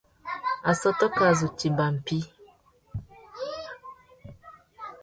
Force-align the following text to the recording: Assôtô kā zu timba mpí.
Assôtô 0.71 1.05
kā 1.17 1.27
zu 1.39 1.47
timba 1.59 1.85
mpí. 1.95 2.17